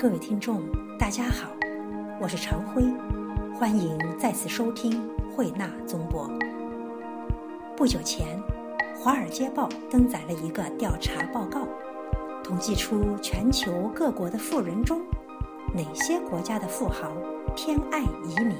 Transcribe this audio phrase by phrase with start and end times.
[0.00, 0.62] 各位听众，
[0.98, 1.50] 大家好，
[2.18, 2.82] 我是常辉，
[3.54, 4.98] 欢迎再次收听
[5.36, 6.26] 慧纳综播。
[7.76, 8.40] 不久前，
[8.98, 11.68] 《华尔街报》登载了一个调查报告，
[12.42, 15.02] 统计出全球各国的富人中，
[15.74, 17.12] 哪些国家的富豪
[17.54, 18.56] 偏爱移民。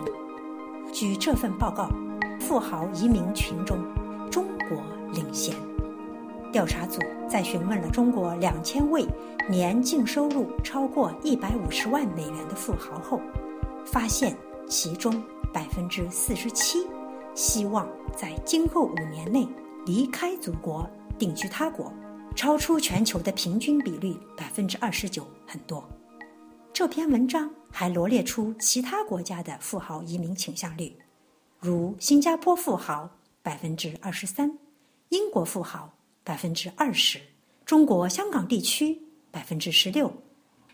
[0.92, 1.88] 据这份报告，
[2.38, 3.78] 富豪移民群中，
[4.30, 4.76] 中国
[5.14, 5.54] 领先。
[6.52, 7.00] 调查组
[7.30, 9.06] 在询问了中国两千位
[9.48, 13.20] 年净收入超过一百五十万美元的富豪后，
[13.86, 14.36] 发现
[14.68, 16.84] 其中百分之四十七
[17.32, 19.46] 希望在今后五年内
[19.86, 20.84] 离开祖国
[21.20, 21.92] 定居他国，
[22.34, 25.88] 超出全球的平均比率百分之二十九很多。
[26.72, 30.92] 这篇文章还罗列出其他国家的富豪移民倾向率，
[31.60, 33.08] 如新加坡富豪
[33.40, 34.58] 百分之二十三，
[35.10, 35.88] 英国富豪。
[36.22, 37.20] 百分之二十，
[37.64, 40.12] 中国香港地区百分之十六，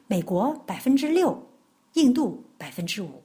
[0.07, 1.41] 美国百分之六，
[1.95, 3.23] 印度百分之五。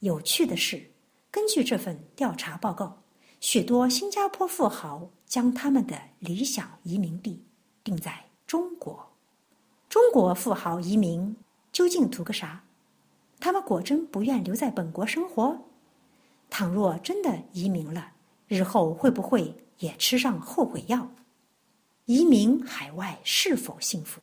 [0.00, 0.82] 有趣的是，
[1.30, 3.02] 根据这份调查报告，
[3.40, 7.44] 许多新加坡富豪将他们的理想移民地
[7.84, 9.06] 定在中国。
[9.88, 11.36] 中国富豪移民
[11.72, 12.64] 究竟图个啥？
[13.38, 15.58] 他们果真不愿留在本国生活？
[16.48, 18.12] 倘若真的移民了，
[18.48, 21.08] 日后会不会也吃上后悔药？
[22.10, 24.20] 移民海外是否幸福？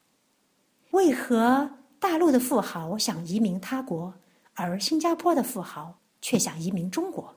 [0.92, 1.72] 为何
[2.02, 4.14] 大陆的富豪想移民他国，
[4.56, 7.34] 而新加坡的富豪却想移民中国？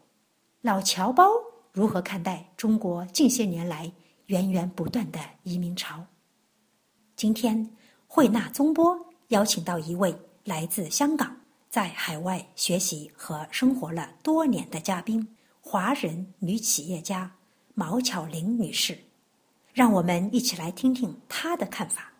[0.63, 1.31] 老侨胞
[1.71, 3.93] 如何看待中国近些年来
[4.27, 6.05] 源源不断的移民潮？
[7.15, 7.71] 今天
[8.09, 8.99] 慧纳宗波
[9.29, 11.37] 邀请到一位来自香港，
[11.69, 17.37] 在海外学习和生活了多年的嘉宾——华人女企业家
[17.73, 18.99] 毛巧玲女士。
[19.73, 22.13] 让我们一起来听听他的看法。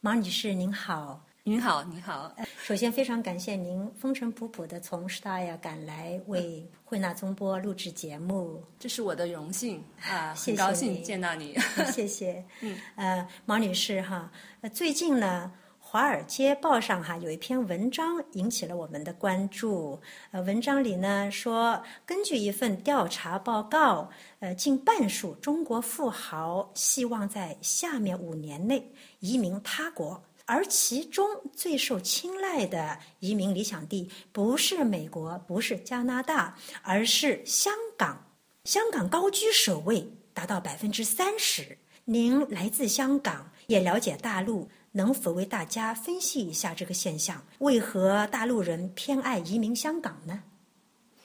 [0.00, 2.34] 马女士您好，您好，您好。
[2.62, 11.56] 首先，非常感谢您风尘仆仆的从师大呀赶来为慧纳中波录制节目，这是我的荣幸啊， 很高兴见到你。
[11.90, 12.44] 谢谢。
[12.60, 14.30] 嗯，呃，马女士哈，
[14.72, 15.50] 最近呢。
[15.94, 19.96] 《华尔街报》上哈有一篇文章引起了我们的关注。
[20.32, 24.10] 呃，文章里呢说，根据一份调查报告，
[24.40, 28.84] 呃，近半数中国富豪希望在下面五年内
[29.20, 38.20] 移民他国，而其中最受青睐的移民理想地不是美国，不是加拿大，而是香港。
[38.64, 41.78] 香港高居首位，达到百分之三十。
[42.06, 44.68] 您来自香港，也了解大陆。
[44.96, 47.44] 能否为大家分析一下这个现象？
[47.58, 50.40] 为何大陆人偏爱移民香港呢？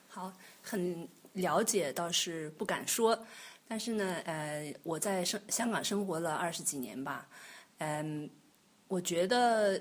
[0.08, 3.16] 好，很了解倒是不敢说，
[3.68, 7.28] 但是呢，呃，我在生香港生活了二十几年吧，
[7.78, 8.28] 嗯，
[8.88, 9.80] 我觉得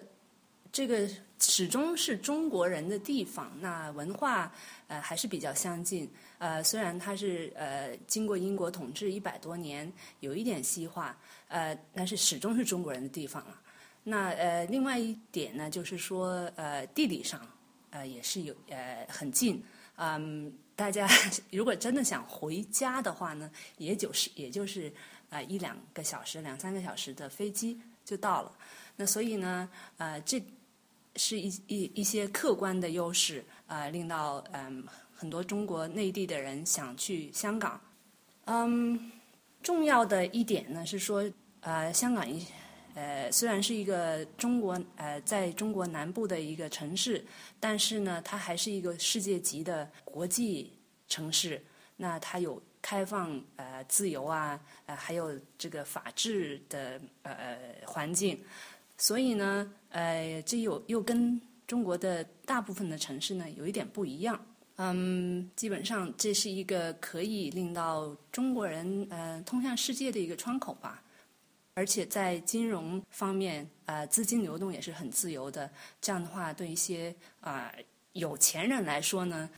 [0.72, 4.54] 这个始终是中国人的地方，那文化
[4.88, 6.08] 呃还是比较相近，
[6.38, 11.18] 呃，虽然它是呃经过英国统治一百多年，有一点西化，
[11.48, 13.60] 呃，但是始终是中国人的地方了。
[14.04, 17.40] 那呃，另外一点呢，就是说呃，地理上
[17.92, 19.62] 呃也是有呃很近，
[19.98, 21.08] 嗯，大家
[21.52, 24.92] 如果真的想回家的话呢，也就是也就是
[25.30, 28.52] 啊一两个小时、两三个小时的飞机就到了。
[28.96, 30.42] 那所以呢，呃，这
[31.16, 34.84] 是一一一些客观的优势啊，令到嗯
[35.14, 37.80] 很多中国内地的人想去香港。
[38.46, 39.12] 嗯，
[39.62, 41.30] 重要的一点呢是说，
[41.60, 42.44] 呃，香港一。
[42.96, 47.24] 呃，虽然是一个中国呃，在中国南部的一个城市，
[47.60, 50.74] 但是呢，它还是一个世界级的国际
[51.08, 51.62] 城市。
[51.96, 58.42] 那它有开放呃自由啊，呃还有这个法治的呃环境，
[58.98, 64.40] 所以呢，呃，这又又跟中国的大部分的城市呢有一点不一样。
[64.78, 71.04] 嗯，基本上这是一个可以令到中国人呃通向世界的一个窗口吧。
[71.80, 75.72] 而且在金融方面，呃，资金流动也是很自由的。
[76.02, 77.72] 这样的话，对一些啊
[78.12, 79.50] 有钱人来说呢，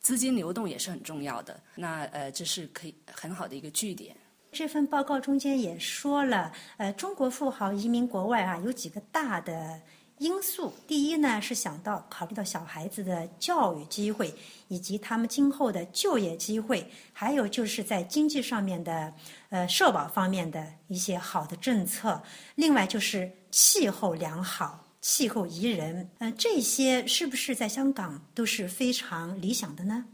[0.00, 1.60] 资金流动也是很重要的。
[1.76, 4.16] 那呃，这是可以很好的一个据点。
[4.50, 9.80] 这份报告中间也说了，呃，中国富豪移民国外啊，有几个大的。
[10.20, 14.34] 因素第一呢，是想到考虑到小孩子的教育机会，
[14.68, 19.10] 以及他们今后的就业机会，还有就是在经济上面的
[19.48, 22.22] 呃社保方面的一些好的政策。
[22.54, 30.04] 另外就是气候良好，气候宜人，呃，这些是不是在香港都是非常理想的呢？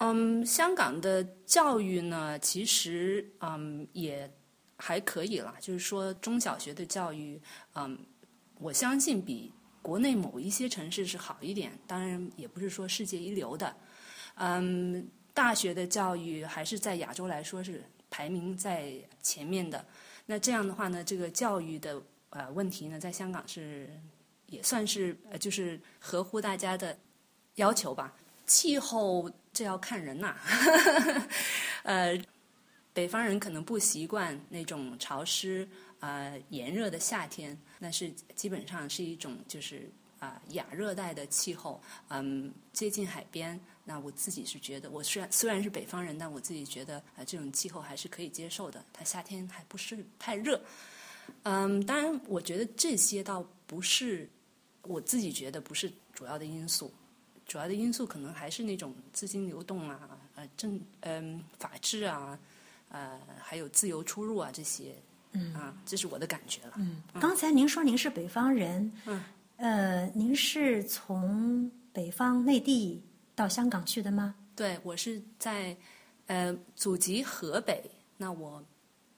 [0.00, 4.30] 嗯，香港的教育呢，其实嗯也
[4.76, 7.40] 还可以啦，就是说中小学的教育，
[7.74, 7.98] 嗯。
[8.58, 13.76] 我相信比国内某一些城市是好一点，当然也不是说世界一流的。
[14.34, 19.84] 嗯，大学的教育还是在亚洲来说是排名在前面的。
[20.24, 23.88] 那这样的话呢，这个教育的呃问题呢，在香港是
[24.46, 26.98] 也算是呃就是合乎大家的
[27.56, 28.14] 要求吧。
[28.46, 30.36] 气候这要看人呐，
[31.84, 32.16] 呃，
[32.92, 35.68] 北方人可能不习惯那种潮湿
[35.98, 43.58] 啊炎热的夏天，那是基本上是一种就是啊亚热带的气候，嗯，接近海边。
[43.88, 48.84] 那我自己是觉得，我虽然虽然是北方人，但我自己觉得啊这种气候还是可以接受的。
[48.92, 50.60] 它夏天还不是太热，
[51.44, 54.28] 嗯，当然我觉得这些倒不是
[54.82, 56.92] 我自己觉得不是主要的因素。
[57.46, 62.36] 主要的因素可能还是那种资金流动啊，呃，政嗯法治啊，
[62.88, 64.96] 呃，还有自由出入啊这些，
[65.36, 66.72] 嗯啊，这是我的感觉了。
[66.76, 69.22] 嗯，刚才您说您是北方人，嗯，
[69.56, 73.02] 呃，您是从北方内地
[73.34, 74.34] 到香港去的吗？
[74.54, 75.76] 对，我是在
[76.26, 77.82] 呃祖籍河北，
[78.16, 78.64] 那我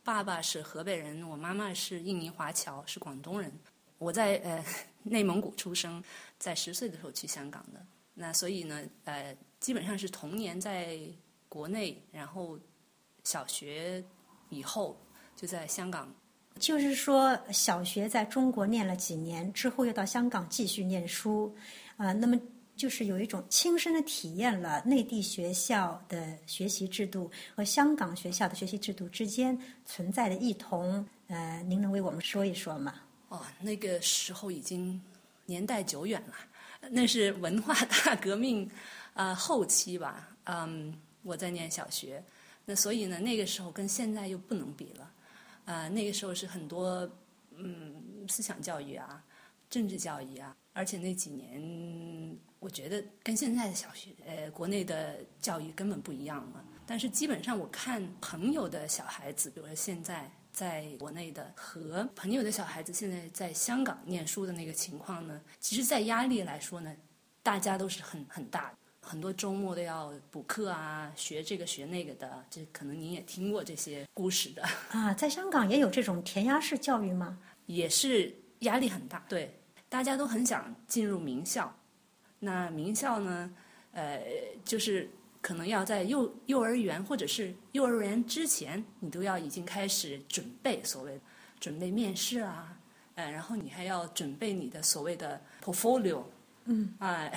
[0.02, 3.52] 爸爸是河北人，我妈妈是印尼华侨，是广东人。
[3.98, 4.64] 我在呃
[5.02, 6.02] 内蒙古出生，
[6.38, 7.84] 在十岁的时候去香港的。
[8.14, 10.98] 那所以呢，呃，基本上是童年在
[11.48, 12.58] 国内，然后
[13.24, 14.02] 小学
[14.48, 15.00] 以后
[15.38, 16.12] 就在香港。
[16.58, 21.54] 就是说，小学在中国念了几年之后，又到香港继续念书，
[21.96, 22.36] 啊，那么
[22.74, 29.56] 就是有一种亲身的体验了内地学校的学习制度和香港学校的学习制度之间
[29.86, 31.06] 存在的异同。
[31.28, 32.96] 呃，您能为我们说一说吗？
[33.28, 35.00] 哦，那个时候已经
[35.46, 36.34] 年代久远了。
[36.90, 38.68] 那是文化大革命，
[39.14, 40.92] 呃后期吧，嗯，
[41.22, 42.20] 我在念小学，
[42.64, 45.10] 那所以呢，那个时候跟现在又不能比了，
[45.68, 47.08] 呃，那个时候是很多
[47.56, 49.22] 嗯思想教育啊，
[49.68, 56.64] 政治教育啊，而且那几年我觉得跟现在的小学，呃，国内的教育根本不一样了。
[56.86, 60.30] 但是基本上我看朋友的小孩子，比如说现在。
[60.50, 66.92] 在国内的和朋友的小孩子现在在香港念书的那个情况呢，其实，在压力来说呢，
[67.44, 68.76] 大家都是很很大，
[69.08, 75.14] 很多周末都要补课啊，学这个学那个的，这可能您也听过这些故事的啊。
[75.14, 77.38] 在香港也有这种填鸭式教育吗？
[77.64, 79.58] 也是压力很大，对，
[79.88, 81.74] 大家都很想进入名校，
[82.38, 83.50] 那名校呢，
[83.92, 84.22] 呃，
[84.64, 85.08] 就是。
[85.40, 91.18] 可能要在幼幼儿园或者是幼儿园之前，你都要已经开始准备所谓
[91.60, 92.76] 准备面试啊，
[93.14, 96.24] 呃，然后你还要准备你的所谓的 portfolio，
[96.70, 97.30] 嗯，啊，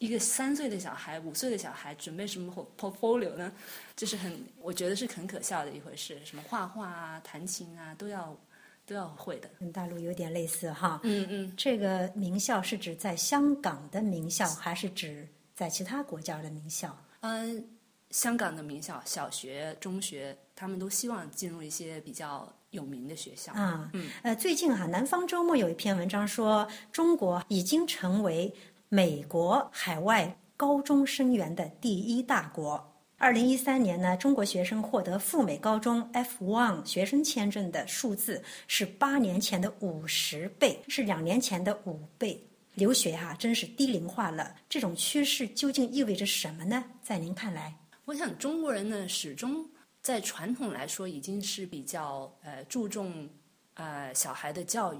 [0.00, 3.52] 一个三岁的小孩、五岁的小孩准备什么 portfolio 呢？
[3.94, 6.18] 就是很，我觉得是很可笑的一回事。
[6.24, 8.36] 什么画画啊、弹琴啊，都要
[8.84, 9.48] 都要会的。
[9.60, 10.98] 跟大陆有点类似哈。
[11.04, 11.54] 嗯嗯。
[11.56, 16.98] 这个名校是指在香港的名校，还是指在其他国家的名校？
[17.20, 17.64] 嗯，
[18.10, 23.52] 香港的名校、小学、中学，他们都希望进入一些比较有名的学校。
[23.52, 28.52] 啊，嗯，呃，最近哈，《南方周末》有一篇文章说，中国已经成为
[28.88, 32.92] 美国海外高中生源的第一大国。
[33.16, 42.38] 二零一三年呢，中国学生获得赴美高中 F1 学生签证的数字是八年前的五十倍，是两年前的五倍。
[42.74, 44.52] 留学哈，真是低龄化了。
[44.68, 46.84] 这种趋势究竟意味着什么呢？
[47.00, 47.72] 在您看来，
[48.04, 49.64] 我想中国人呢，始终
[50.04, 53.26] 在传统来说已经是比较呃注重
[53.72, 54.98] 呃小孩的教育。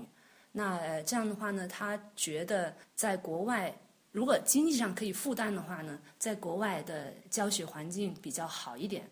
[0.50, 3.73] 那这样的话呢，他觉得在国外，
[4.11, 9.06] 如果经济上可以负担的话呢，在国外的教学环境比较好一点，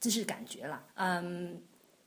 [0.00, 0.82] 这是感觉了。
[0.94, 1.62] 嗯，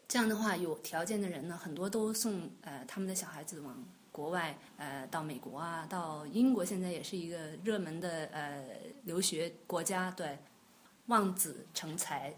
[0.08, 3.82] 这样的话，有条件的人呢，很多都送呃他们的小孩子往。
[4.10, 8.63] 国外，呃，到美国啊，到英国，现在也是一个热门的呃
[9.03, 10.10] 留学国家。
[10.10, 10.36] 对，
[11.06, 12.34] 望子成才，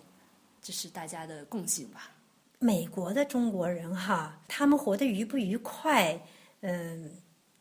[0.62, 2.12] 这是大家的共性吧。
[2.60, 6.20] 美国的中国人哈，他们活得愉不愉快？
[6.62, 7.10] 嗯，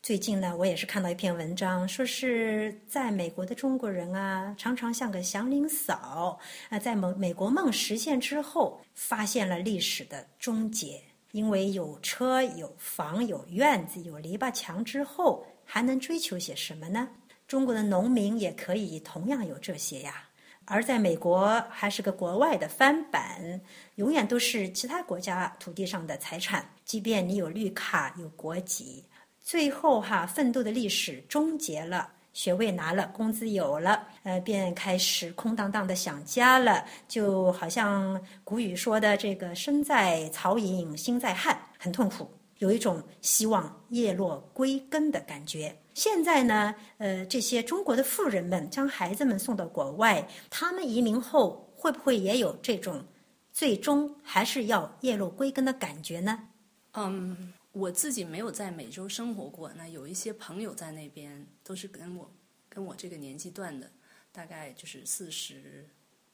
[0.01, 6.37] 最近呢，我也是看到一篇文章，说是在美国的中国人啊，常常像个祥林嫂
[6.69, 11.01] 啊，在美美国梦实现之后，发现了历史的终结。
[11.31, 17.07] 因为有车有房有院子有篱笆墙之后，还能追求些什么呢？
[17.47, 20.28] 中国的农民也可以同样有这些呀。
[20.71, 23.59] 而在美国，还是个国外的翻版，
[23.95, 26.63] 永远都是其他国家土地上的财产。
[26.85, 29.03] 即便你有绿卡有国籍，
[29.41, 32.11] 最后哈奋斗的历史终结了。
[32.33, 42.31] 学位拿了，工资有了，呃，便开始空荡荡的想家了，就好像古语说的这个“身在曹营心在汉”，很痛苦。
[42.59, 45.75] 有一种希望叶落归根的感觉。
[45.99, 53.03] 现在呢，呃，这些中国的富人们将孩子们送到国外，他们移民后会不会也有这种
[53.51, 56.47] 最终还是要叶落归根的感觉呢？
[56.93, 62.31] 嗯，我自己没有在美洲生活过，那有一些朋友在那边，都是跟我
[62.69, 63.91] 跟我这个年纪段的，
[64.31, 65.85] 大概就是四十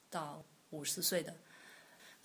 [0.08, 1.34] 到五十岁的。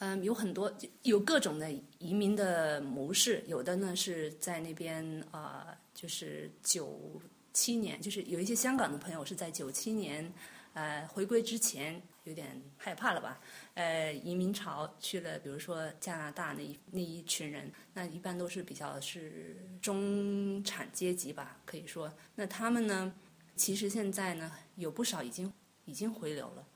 [0.03, 7.21] 嗯，有很多有各种的移民的模式，有的呢是在那边啊，就是九
[7.53, 10.33] 七年，就是有一些香港的朋友是在九七年，
[10.73, 13.39] 呃，回归之前有点害怕了吧，
[13.75, 23.13] 呃，移民潮去了，比如说加拿大那一那一群人，那一般都是比较是中产阶级吧，可以说，那他们呢，
[23.55, 25.53] 其实现在呢有不少已经
[25.85, 26.67] 已经回流了，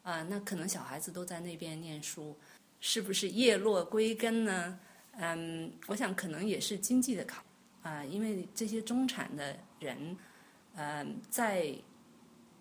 [0.00, 2.34] 啊，那可能小孩子都在那边念书。
[2.86, 4.78] 是不是叶落归根呢？
[5.12, 7.42] 嗯，我想可能也是经济的考
[7.82, 10.14] 啊，因为这些中产的人，
[10.76, 11.74] 嗯，在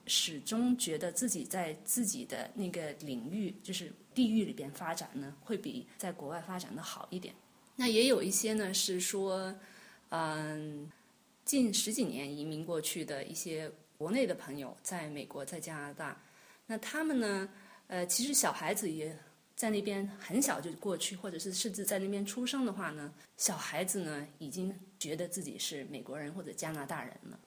[0.07, 7.35] 始终觉得自己在自己的那个领域，就是地域里边发展呢，会比在国外发展的好一点。
[7.75, 9.53] 那也有一些呢是说，
[10.07, 10.89] 嗯，
[11.43, 16.17] 近十几年移民过去的一些国内的朋友，在美国、在加拿大，
[16.65, 17.49] 那他们呢，
[17.87, 19.13] 呃，其实小孩子也。
[19.55, 27.39] 在那边很小就过去，或者是甚至在那边出生的话呢，小孩子呢已经觉得自己是美国人或者加拿大人了。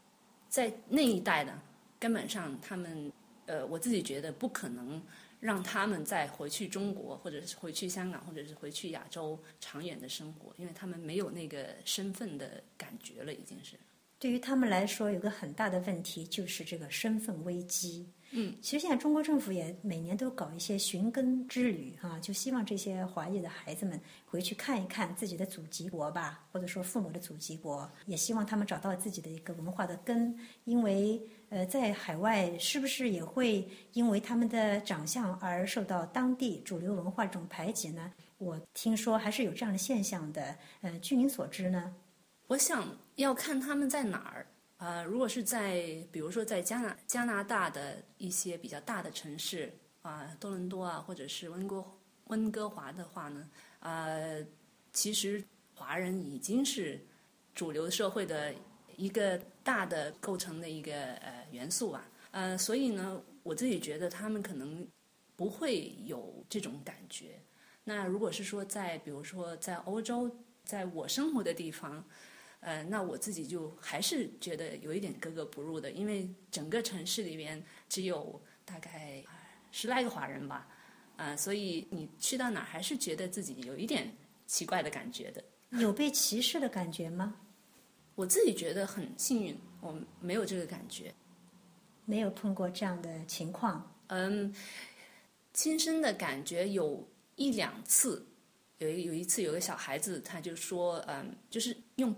[0.49, 1.61] 在那一代呢，
[1.99, 3.13] 根本上他们，
[3.47, 5.03] 呃，我自己觉得不可能
[5.41, 13.77] 让他们再回去中国，或者是回去香港，或者是回去亚洲长远的生活，因为他们没有那个身份的感觉了，已经是。
[14.19, 18.09] 对于他们来说，有个很大的问题就是这个身份危机。
[18.39, 30.39] 嗯，其实现在中国政府也每年都搞一些寻根之旅，啊，就希望这些华裔的孩子们回去看一看自己的祖籍国吧，或者说父母的祖籍国，也希望他们找到自己的一个文化的根。
[30.65, 38.13] 因为，呃，在海外是不是也会因为他们的长相而受到当地主流文化这种排挤呢？
[38.37, 40.55] 我听说还是有这样的现象的。
[40.83, 41.95] 呃，据您所知呢？
[42.49, 44.47] 我想要看他们在哪儿。
[44.87, 51.85] 呃，如果是在比如说在加拿加拿大的一些比较大的城市啊，多伦多啊，或者是温哥
[52.27, 53.51] 温哥华的话呢，
[53.81, 54.47] 呃，
[54.93, 55.43] 其实
[55.75, 57.05] 华人已经是
[57.53, 58.55] 主流社会的
[58.97, 62.09] 一个大的构成的一个呃元素吧。
[62.31, 64.87] 呃，所以呢，我自己觉得他们可能
[65.35, 67.43] 不会有这种感觉。
[67.83, 70.31] 那如果是说在比如说在欧洲，
[70.65, 72.05] 在我生活的地方。
[72.67, 79.23] 呃，那我自己就还是觉得有一点格格不入的，因为整个城市里边只有大概
[79.71, 80.67] 十来个华人吧，
[81.17, 84.13] 啊，所以你去到哪还是觉得自己有一点
[84.49, 85.45] 奇怪的感觉的。
[85.79, 87.37] 有被歧视的感觉吗？
[88.17, 91.15] 我自己觉得很幸运，我没有这个感觉，
[92.05, 93.97] 没有碰过这样的情况。
[94.09, 94.53] 嗯，
[95.53, 98.27] 亲身的感觉有一两次，
[98.79, 102.13] 有有一次有个小孩子他就说，嗯，就是用。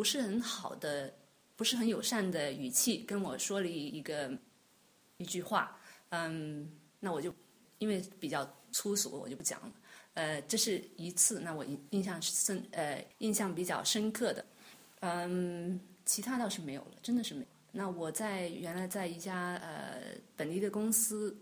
[0.00, 1.12] 不是很好的，
[1.56, 4.32] 不是很友善的语气跟我说了一个
[5.18, 5.78] 一句话，
[6.08, 6.66] 嗯，
[7.00, 7.30] 那我就
[7.76, 9.72] 因为比较粗俗，我就不讲了。
[10.14, 14.42] 呃，这是一次，那我印印象深，呃，印象比较深刻的，
[15.00, 17.46] 嗯，其他倒是没有了，真的是没有。
[17.70, 20.00] 那我在原来在一家呃
[20.34, 21.36] 本地的公司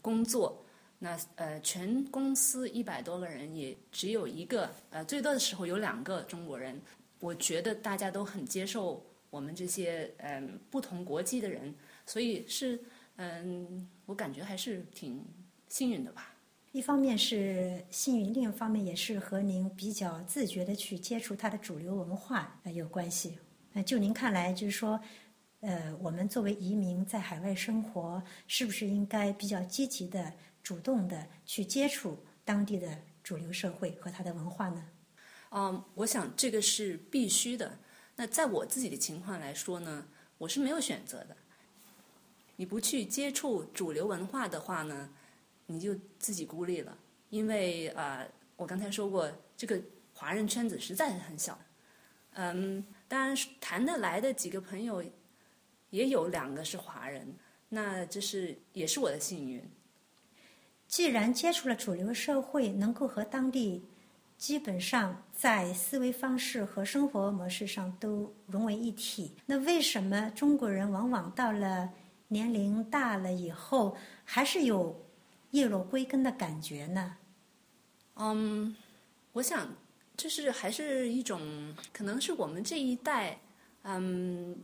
[0.00, 0.64] 工作，
[0.98, 6.80] 那呃全公司一百多个人，也只有一个，呃最多的时候有两个中国人。
[7.20, 12.78] 我觉得大家都很接受我们这些嗯不同国籍的人，所以是
[13.16, 15.24] 嗯，我感觉还是挺
[15.68, 16.34] 幸运的吧。
[16.72, 23.38] 一方面是幸运，另一方面也是和您比较自觉的去接触它的主流文化有关系。
[23.72, 25.00] 那就您看来，就是说，
[25.60, 30.30] 呃，我们作为移民在海外生活，是不是应该比较积极的、
[30.62, 34.84] 主动的去接触当地的主流社会和它的文化呢？
[35.50, 37.78] 嗯，我想这个是必须的。
[38.16, 40.06] 那在我自己的情况来说呢，
[40.38, 41.36] 我是没有选择的。
[42.56, 45.08] 你不去接触主流文化的话呢，
[45.66, 46.96] 你就自己孤立了。
[47.30, 48.26] 因为啊，
[48.56, 49.80] 我刚才说过，这个
[50.14, 51.58] 华人圈子实在是很小。
[52.32, 55.04] 嗯，当然谈得来的几个朋友，
[55.90, 57.34] 也有两个是华人，
[57.68, 59.62] 那这是也是我的幸运。
[60.88, 63.82] 既然接触了主流社会，能够和当地。
[64.36, 69.32] 基本上在思维方式和生活模式上都融为一体。
[69.46, 71.90] 那为什么中国人往往到了
[72.28, 75.04] 年龄大了以后，还是有
[75.52, 77.16] 叶落归根的感觉呢？
[78.16, 78.74] 嗯，
[79.32, 79.68] 我想
[80.16, 83.38] 就是还是一种，可能是我们这一代，
[83.82, 84.56] 嗯，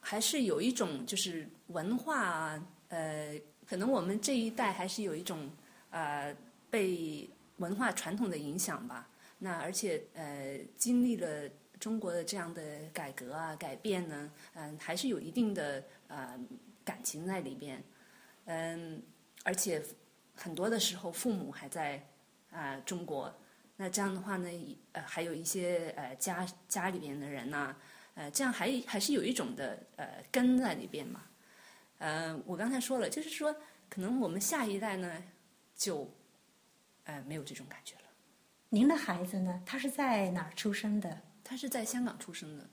[0.00, 5.50] 还是有一种就是文化，呃，可能我们这一代还是有一种
[5.90, 6.34] 呃
[6.70, 7.28] 被
[7.58, 9.08] 文化传统的影响吧。
[9.38, 11.48] 那而且呃，经历了
[11.78, 12.62] 中国的这样的
[12.92, 16.36] 改革啊、改变呢，嗯，还是有一定的呃
[16.84, 17.80] 感情在里边，
[18.46, 19.00] 嗯，
[19.44, 19.80] 而且
[20.34, 22.04] 很多的时候父母还在
[22.50, 23.32] 啊中国。
[23.76, 24.48] 那这样的话呢，
[24.90, 27.76] 呃，还有一些呃家家里边的人呢，
[28.14, 31.22] 呃，这样还还是有一种的呃根在里边嘛。
[31.98, 33.54] 呃，我刚才说了，就是说，
[33.88, 35.22] 可能我们下一代呢，
[35.76, 36.12] 就
[37.08, 38.02] 呃没有这种感觉了。
[38.68, 39.62] 您的孩子呢？
[39.66, 41.20] 他是在哪儿出生的？
[41.42, 42.68] 他是在香港出生的。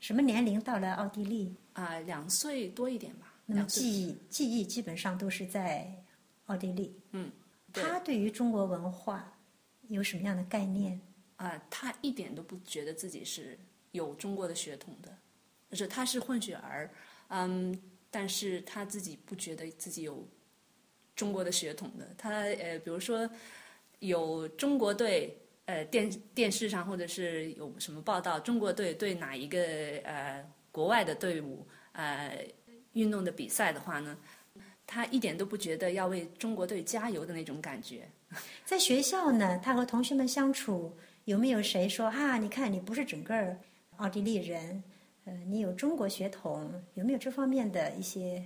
[0.00, 1.54] 什么年龄到了奥地利？
[1.72, 3.32] 啊，两岁多一点吧。
[3.46, 6.04] 那么记忆记忆基本上都是在
[6.46, 7.00] 奥地利。
[7.12, 7.30] 嗯。
[7.72, 9.32] 他对于中国文化。
[9.88, 11.00] 有什么样的概念？
[11.36, 13.56] 啊，他一点都不觉得自己是
[13.92, 15.16] 有中国的血统的，
[15.70, 16.90] 就是他是混血儿，
[17.28, 17.72] 嗯，
[18.10, 20.26] 但是他自己不觉得自己有
[21.16, 22.06] 中国的血统的。
[22.16, 23.28] 他呃，比如说
[23.98, 29.60] 有中国队，呃，电电视上或者是有什么报道，中国队对哪一个
[30.04, 32.38] 呃国外的队伍呃
[32.92, 34.16] 运动的比赛的话呢，
[34.86, 38.08] 他一点都不觉得要为中国队加油的那种感觉。
[38.64, 40.94] 在学校呢，他和同学们相处
[41.24, 42.36] 有没有谁说啊？
[42.36, 43.56] 你看你不是整个
[43.96, 44.82] 奥地利人，
[45.24, 48.44] 呃，你有中国血统，有没有这方面的一些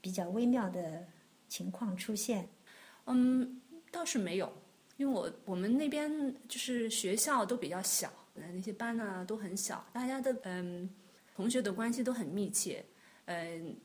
[0.00, 1.06] 比较微妙的
[1.48, 2.48] 情况出现？
[3.06, 4.52] 嗯，倒是没有，
[4.96, 10.88] 因为我我们那边就是学校都比较小，那些班呢都很小，大家的嗯
[11.34, 12.84] 同学的关系都很密切，
[13.24, 13.76] 嗯，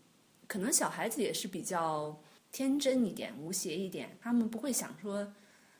[0.47, 2.15] 可能小孩子也是比较。
[2.55, 5.27] 天真一点，无邪一点，他们不会想说，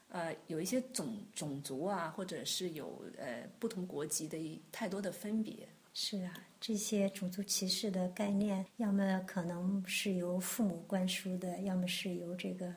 [0.10, 5.70] 呃，有一些种种族啊，或者是有呃不同国籍的太多的分别。
[5.94, 6.34] 是啊，
[6.66, 12.74] 这些种族歧视的概念，要么可能是由父母灌输的，要么是由这个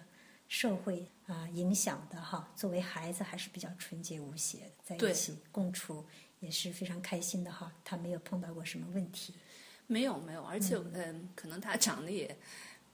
[0.49, 2.53] 社会啊影响的哈。
[2.57, 6.05] 作为孩子，还是比较纯洁无邪的，在一起共处
[6.41, 7.73] 也是非常开心的哈。
[7.85, 9.33] 他没有碰到过什么问题。
[9.87, 12.37] 没有没有，而且嗯，可能他长得也。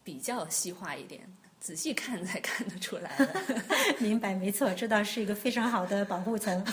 [0.04, 1.22] 比较细化一点，
[1.60, 3.16] 仔细看才 看得出来。
[4.00, 6.60] 明白，没错，这倒是一个非常好的保护层。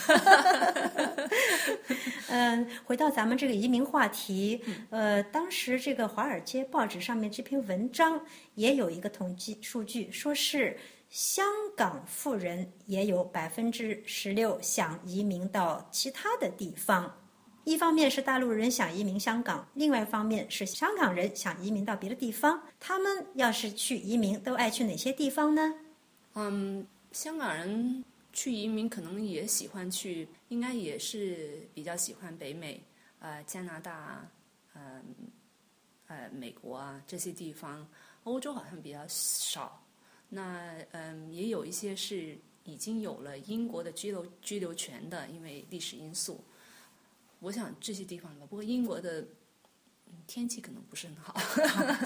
[2.30, 8.20] 嗯，回到咱们这个移民话题，呃，当时这个《华尔街》报纸上面这篇文章
[8.54, 11.44] 也有一个统计数据，说是香
[11.76, 17.12] 港富人也有百分之十六想移民到其他的地方。
[17.64, 22.62] 一方面是大陆人想移民香港，另外一方面是香港人想移民到别的地方。
[22.78, 25.74] 他们要是去移民，都爱去哪些地方呢？
[26.34, 32.80] 嗯，香港人去移民可能也喜欢去，应该也是比较喜欢北美，
[33.18, 34.28] 呃，加拿大，
[34.74, 35.02] 嗯，
[36.06, 37.86] 呃，美国啊这些地方。
[38.24, 39.82] 欧洲好像比较少。
[40.28, 46.44] 那嗯，也有一些是已经有了英国的居留居留权的，因为历史因素。
[47.40, 49.26] 我想这些地方吧，不过英国的
[50.26, 51.34] 天气可能不是很好，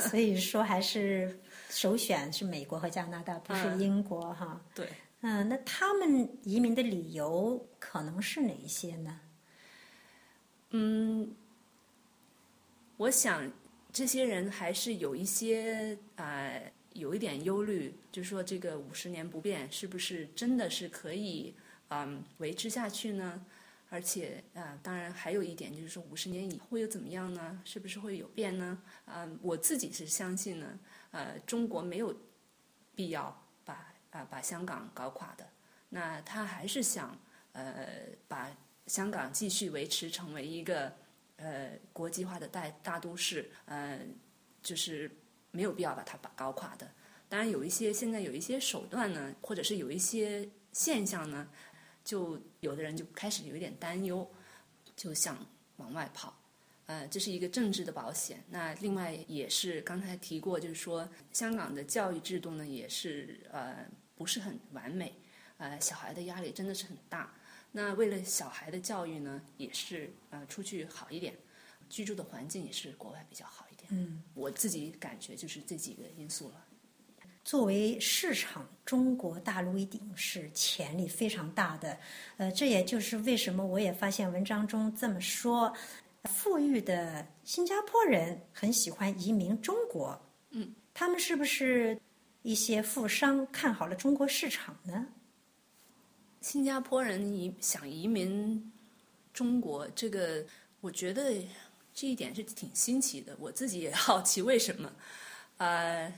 [0.08, 4.58] 所以说还是首选是美国和加拿大，不是英国哈。
[4.74, 4.88] 对，
[5.26, 9.20] 嗯，那他们移民的理由可能是哪一些呢？
[10.68, 11.34] 嗯，
[12.98, 13.50] 我想
[13.90, 16.52] 这些人还是有一些啊，
[16.92, 21.54] 有一点忧虑，就是说这个五十年不变是不是真的是可以
[21.88, 23.42] 嗯维持下去呢？
[23.88, 27.62] 而且啊，当然还有一点就是说，五十年以后又怎么样呢？
[27.64, 28.78] 是不是会有变呢？
[29.06, 30.78] 啊，我自己是相信呢，
[31.12, 32.14] 呃，中国没有
[32.94, 33.34] 必要
[34.14, 35.46] 啊把香港搞垮的。
[35.90, 37.18] 那他还是想
[37.52, 37.86] 呃
[38.26, 38.50] 把
[38.86, 40.90] 香港继续维持成为一个
[41.36, 44.00] 呃国际化的大大都市，呃，
[44.62, 45.10] 就是
[45.50, 46.90] 没有必要把它把搞垮的。
[47.28, 51.48] 当然有一些现在有一些手段呢，或者是有一些现象呢。
[52.04, 54.30] 就有的人就开始有一点担忧，
[54.94, 55.38] 就想
[55.78, 56.38] 往外跑，
[56.84, 58.44] 呃，这是一个政治的保险。
[58.50, 65.12] 那另外也是刚才提过，就是说香港的教育制度呢，也是呃不是很完美，
[65.58, 67.32] 呃，小孩的压力真的是很大。
[67.72, 71.34] 那为了小孩的教育呢，也是呃出去好一点，
[71.88, 73.88] 居住的环境也是国外比较好一点。
[73.90, 76.64] 嗯，我自己感觉就是这几个因素了。
[77.44, 81.98] 作为市场，中国大陆一定是潜力非常大的。
[82.38, 85.70] 呃，这也就是为什么我也发现文章中这么说：
[86.24, 90.18] 富裕的新加坡人很喜欢移民中国。
[90.52, 92.00] 嗯，他们是不是
[92.44, 95.06] 一些富商看好了中国市场呢？
[96.42, 98.70] 新加坡人移想移民
[99.32, 100.44] 中国，这个
[100.82, 101.42] 我觉得
[101.94, 103.34] 这一点是挺新奇的。
[103.40, 104.92] 我自己也好奇为什么。
[105.56, 106.12] 呃，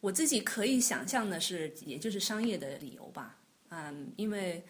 [0.00, 3.38] 我自己可以想象的是，也就是商业的理由吧。
[3.68, 4.60] 嗯，因为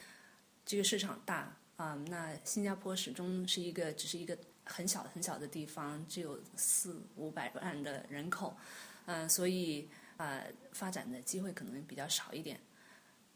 [0.66, 8.54] 这个市场大啊，那新加坡始终是一个只是一个很小很小的地方，只有四五百万的人口，
[9.06, 9.88] 嗯，所以
[10.20, 12.60] 呃，发展的机会可能比较少一点。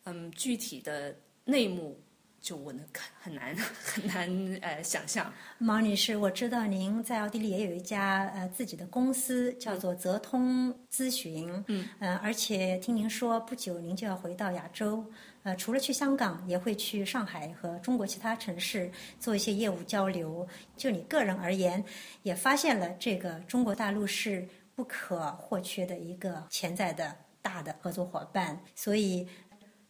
[0.05, 1.99] 嗯，具体的内幕。
[2.45, 2.85] 就我能
[3.19, 15.03] 很难 很难呃想象，毛女士，我知道您在奥地利也有一家呃自己的公司，叫做泽通咨询，嗯，呃，而且听您说不久您就要回到亚洲，
[15.43, 20.47] 呃，除了去香港，也会去上海和中国其他城市做一些业务交流。
[20.77, 21.83] 就你个人而言，
[22.25, 29.29] 也发现了这个中国大陆是不可或缺的一个潜在的大的合作伙伴，所以。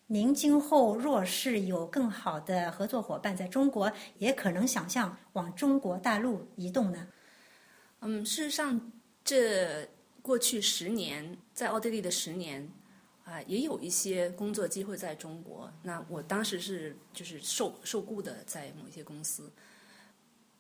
[0.07, 7.09] 您今后若是有更好的合作伙伴在中国，也可能想象往中国大陆移动呢？
[8.01, 8.93] 嗯，事实上，
[9.25, 9.89] 这
[10.21, 12.71] 过去十年在奥地利的十年
[13.25, 15.73] 啊，也有一些工作机会在中国。
[15.83, 19.51] 那我当时是就是受受雇的，在某一些公司，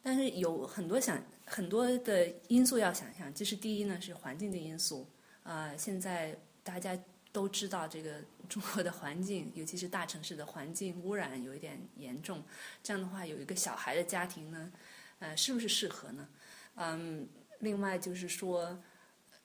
[0.05, 3.35] 但是有很多想很多的因素要想象。
[3.35, 5.05] 就是第一呢，是环境的因素
[5.43, 6.97] 啊，现在大家。
[7.35, 12.41] 都知道这个中国的环境，尤其是大城市的环境污染有一点严重。
[12.81, 14.73] 这样的话，有一个小孩的家庭呢，
[15.19, 16.29] 呃，是不是适合呢？
[16.77, 17.27] 嗯，
[17.59, 18.81] 另外就是说，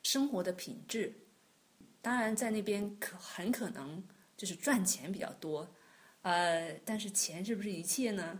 [0.04, 1.12] 生活的品质，
[2.00, 4.04] 当然在那边可很可能
[4.38, 5.68] 就是赚钱比较多，
[6.22, 8.40] 呃，但是钱是不是一切呢？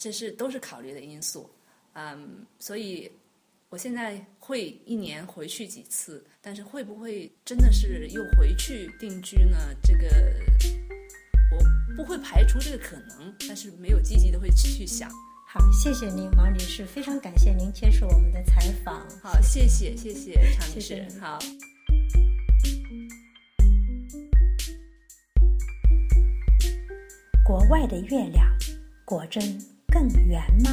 [0.00, 1.48] 这是都是考虑的因素。
[1.92, 3.08] 嗯，所以。
[3.72, 9.56] 我现在会一年回去几次，但是会不会真的是又回去定居呢？
[9.80, 10.08] 这个
[11.52, 15.08] 我不会排除这个可能，但是没有积极的会去想。
[15.46, 19.08] 好，谢谢您，王女士，非常感谢您接受我们的采访。
[19.20, 21.06] 好，谢谢，谢谢常女士。
[21.20, 21.38] 好。
[27.44, 28.52] 国外的月亮
[29.04, 30.70] 果真更圆吗？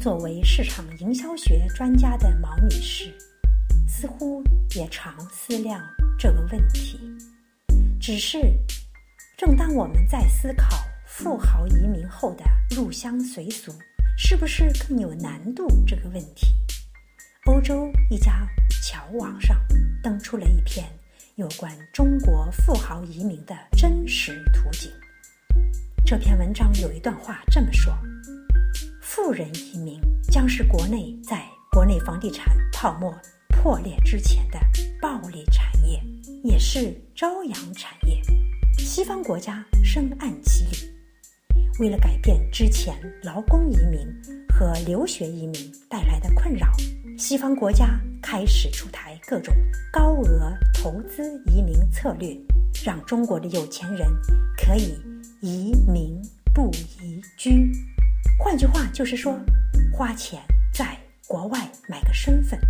[0.00, 3.14] 作为市场营销学专家的毛女士，
[3.86, 4.42] 似乎
[4.74, 5.86] 也常思量
[6.18, 6.98] 这个问题。
[8.00, 8.38] 只是，
[9.36, 10.68] 正当我们在思考
[11.06, 13.70] 富豪移民后的入乡随俗
[14.16, 16.46] 是不是更有难度这个问题，
[17.44, 18.48] 欧洲一家
[18.82, 19.54] 侨网上
[20.02, 20.86] 登出了一篇
[21.36, 24.90] 有关中国富豪移民的真实图景。
[26.10, 27.96] 这篇文章有一段话这么说。
[29.00, 33.14] 富人移民将是国内在国内房地产泡沫
[33.50, 34.58] 破裂之前的
[35.00, 36.02] 暴利产业，
[36.42, 38.20] 也是朝阳产业。
[38.76, 40.92] 西方国家深谙其理，
[41.78, 42.92] 为了改变之前
[43.22, 44.04] 劳工移民
[44.48, 46.66] 和留学移民带来的困扰，
[47.16, 49.54] 西方国家开始出台各种
[49.92, 52.36] 高额投资移民策略，
[52.84, 54.08] 让中国的有钱人
[54.56, 55.00] 可以
[55.40, 56.20] 移民
[56.52, 57.72] 不移居。
[58.38, 59.38] 换句话就是说，
[59.92, 62.60] 花钱在国外买个身份，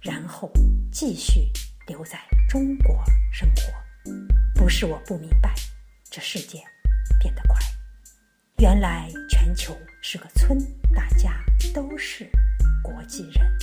[0.00, 0.50] 然后
[0.92, 1.48] 继续
[1.88, 4.12] 留在中国生活。
[4.54, 5.52] 不是我不明白，
[6.10, 6.62] 这世界
[7.18, 7.56] 变得快。
[8.58, 10.56] 原来全球是个村，
[10.94, 12.30] 大家都是
[12.84, 13.58] 国际人。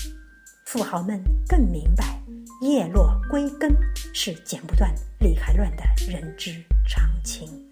[0.66, 2.22] 富豪们更明白，
[2.62, 3.74] 叶落归根
[4.14, 6.52] 是剪不断、理还乱的人之
[6.86, 7.69] 常情。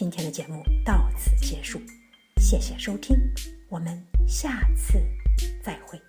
[0.00, 1.78] 今天的节目到此结束。
[2.38, 3.14] 谢谢收听，
[3.68, 4.98] 我们下次
[5.62, 6.00] 再会。